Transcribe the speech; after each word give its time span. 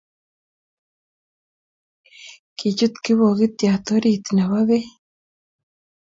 Kichut 2.57 2.93
kipokitiot 3.03 3.85
orit 3.95 4.25
nebo 4.35 4.57
pek 4.69 4.87